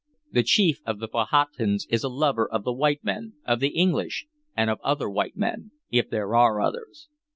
[0.31, 4.25] The chief of the Powhatans is a lover of the white men, of the English,
[4.57, 7.07] and of other white men, if there are others.